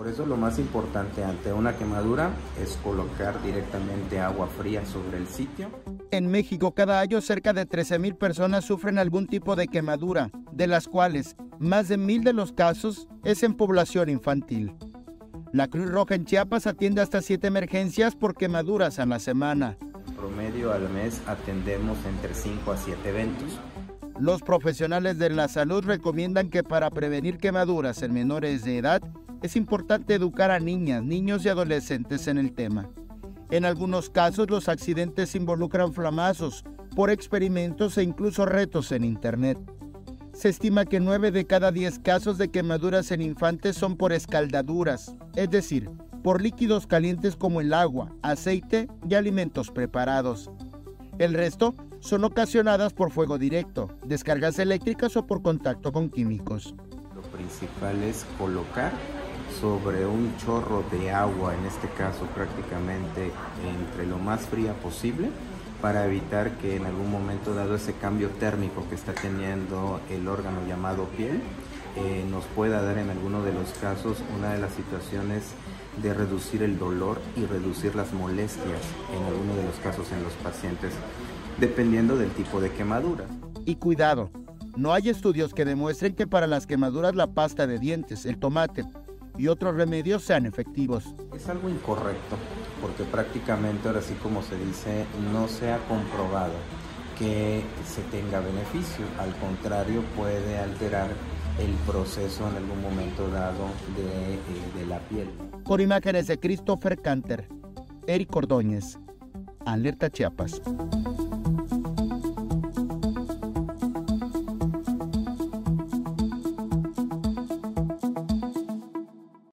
Por 0.00 0.08
eso 0.08 0.24
lo 0.24 0.38
más 0.38 0.58
importante 0.58 1.22
ante 1.22 1.52
una 1.52 1.76
quemadura 1.76 2.30
es 2.58 2.78
colocar 2.82 3.42
directamente 3.42 4.18
agua 4.18 4.46
fría 4.46 4.86
sobre 4.86 5.18
el 5.18 5.26
sitio. 5.26 5.68
En 6.10 6.30
México 6.30 6.72
cada 6.72 7.00
año 7.00 7.20
cerca 7.20 7.52
de 7.52 7.68
13.000 7.68 8.16
personas 8.16 8.64
sufren 8.64 8.98
algún 8.98 9.26
tipo 9.26 9.56
de 9.56 9.68
quemadura, 9.68 10.30
de 10.52 10.68
las 10.68 10.88
cuales 10.88 11.36
más 11.58 11.88
de 11.88 11.98
mil 11.98 12.24
de 12.24 12.32
los 12.32 12.52
casos 12.52 13.08
es 13.24 13.42
en 13.42 13.52
población 13.52 14.08
infantil. 14.08 14.74
La 15.52 15.68
Cruz 15.68 15.90
Roja 15.90 16.14
en 16.14 16.24
Chiapas 16.24 16.66
atiende 16.66 17.02
hasta 17.02 17.20
siete 17.20 17.48
emergencias 17.48 18.16
por 18.16 18.34
quemaduras 18.34 18.98
a 19.00 19.04
la 19.04 19.18
semana. 19.18 19.76
En 20.08 20.14
promedio 20.14 20.72
al 20.72 20.88
mes 20.88 21.20
atendemos 21.26 21.98
entre 22.06 22.32
5 22.32 22.72
a 22.72 22.78
7 22.78 23.06
eventos. 23.06 23.60
Los 24.18 24.40
profesionales 24.40 25.18
de 25.18 25.28
la 25.28 25.48
salud 25.48 25.84
recomiendan 25.84 26.48
que 26.48 26.62
para 26.62 26.88
prevenir 26.88 27.36
quemaduras 27.36 28.02
en 28.02 28.14
menores 28.14 28.64
de 28.64 28.78
edad 28.78 29.02
es 29.42 29.56
importante 29.56 30.14
educar 30.14 30.50
a 30.50 30.60
niñas, 30.60 31.02
niños 31.02 31.44
y 31.44 31.48
adolescentes 31.48 32.28
en 32.28 32.38
el 32.38 32.52
tema. 32.52 32.90
En 33.50 33.64
algunos 33.64 34.10
casos 34.10 34.50
los 34.50 34.68
accidentes 34.68 35.34
involucran 35.34 35.92
flamazos 35.92 36.64
por 36.94 37.10
experimentos 37.10 37.98
e 37.98 38.02
incluso 38.02 38.46
retos 38.46 38.92
en 38.92 39.04
Internet. 39.04 39.58
Se 40.32 40.48
estima 40.48 40.84
que 40.84 41.00
9 41.00 41.32
de 41.32 41.46
cada 41.46 41.72
10 41.72 41.98
casos 41.98 42.38
de 42.38 42.50
quemaduras 42.50 43.10
en 43.10 43.22
infantes 43.22 43.76
son 43.76 43.96
por 43.96 44.12
escaldaduras, 44.12 45.16
es 45.34 45.50
decir, 45.50 45.90
por 46.22 46.40
líquidos 46.40 46.86
calientes 46.86 47.34
como 47.34 47.60
el 47.60 47.72
agua, 47.72 48.14
aceite 48.22 48.88
y 49.08 49.14
alimentos 49.14 49.70
preparados. 49.70 50.50
El 51.18 51.34
resto 51.34 51.74
son 51.98 52.24
ocasionadas 52.24 52.92
por 52.92 53.10
fuego 53.10 53.38
directo, 53.38 53.90
descargas 54.04 54.58
eléctricas 54.58 55.16
o 55.16 55.26
por 55.26 55.42
contacto 55.42 55.92
con 55.92 56.08
químicos. 56.08 56.74
Lo 57.14 57.22
principal 57.22 58.02
es 58.02 58.24
colocar 58.38 58.92
sobre 59.60 60.06
un 60.06 60.36
chorro 60.38 60.84
de 60.90 61.10
agua, 61.10 61.54
en 61.54 61.66
este 61.66 61.88
caso 61.88 62.26
prácticamente 62.34 63.30
entre 63.78 64.06
lo 64.06 64.18
más 64.18 64.42
fría 64.42 64.74
posible, 64.74 65.30
para 65.80 66.06
evitar 66.06 66.58
que 66.58 66.76
en 66.76 66.86
algún 66.86 67.10
momento 67.10 67.54
dado 67.54 67.74
ese 67.74 67.94
cambio 67.94 68.28
térmico 68.28 68.84
que 68.88 68.94
está 68.94 69.12
teniendo 69.12 70.00
el 70.10 70.28
órgano 70.28 70.66
llamado 70.68 71.04
piel, 71.16 71.40
eh, 71.96 72.24
nos 72.30 72.44
pueda 72.44 72.82
dar 72.82 72.98
en 72.98 73.10
alguno 73.10 73.42
de 73.42 73.52
los 73.52 73.70
casos 73.80 74.18
una 74.38 74.52
de 74.52 74.60
las 74.60 74.72
situaciones 74.74 75.42
de 76.02 76.14
reducir 76.14 76.62
el 76.62 76.78
dolor 76.78 77.20
y 77.36 77.46
reducir 77.46 77.94
las 77.94 78.12
molestias 78.12 78.80
en 79.16 79.24
alguno 79.24 79.56
de 79.56 79.64
los 79.64 79.74
casos 79.76 80.12
en 80.12 80.22
los 80.22 80.32
pacientes 80.34 80.92
dependiendo 81.58 82.16
del 82.16 82.30
tipo 82.30 82.60
de 82.60 82.70
quemadura. 82.70 83.26
Y 83.66 83.76
cuidado, 83.76 84.30
no 84.76 84.92
hay 84.92 85.08
estudios 85.08 85.52
que 85.52 85.64
demuestren 85.64 86.14
que 86.14 86.26
para 86.26 86.46
las 86.46 86.66
quemaduras 86.66 87.14
la 87.14 87.26
pasta 87.34 87.66
de 87.66 87.78
dientes, 87.78 88.24
el 88.24 88.38
tomate 88.38 88.84
y 89.40 89.48
otros 89.48 89.74
remedios 89.74 90.22
sean 90.22 90.44
efectivos. 90.44 91.14
Es 91.34 91.48
algo 91.48 91.70
incorrecto, 91.70 92.36
porque 92.82 93.04
prácticamente 93.04 93.88
ahora 93.88 94.02
sí 94.02 94.12
como 94.22 94.42
se 94.42 94.54
dice, 94.58 95.06
no 95.32 95.48
se 95.48 95.72
ha 95.72 95.78
comprobado 95.88 96.52
que 97.18 97.62
se 97.86 98.02
tenga 98.10 98.40
beneficio, 98.40 99.06
al 99.18 99.34
contrario 99.36 100.02
puede 100.14 100.58
alterar 100.58 101.08
el 101.58 101.72
proceso 101.90 102.46
en 102.50 102.56
algún 102.56 102.82
momento 102.82 103.30
dado 103.30 103.64
de, 103.96 104.34
eh, 104.34 104.38
de 104.78 104.86
la 104.86 104.98
piel. 105.00 105.30
Por 105.64 105.80
imágenes 105.80 106.26
de 106.26 106.38
Christopher 106.38 107.00
Canter, 107.00 107.48
Eric 108.06 108.36
Ordóñez, 108.36 108.98
Alerta 109.64 110.10
Chiapas. 110.10 110.60